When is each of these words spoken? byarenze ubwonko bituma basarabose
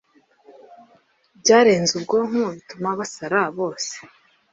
byarenze 1.39 1.91
ubwonko 1.99 2.39
bituma 2.55 2.89
basarabose 2.99 3.95